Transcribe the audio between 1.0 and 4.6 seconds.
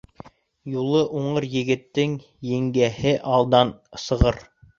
уңыр егеттең еңгәһе алдан сығыр.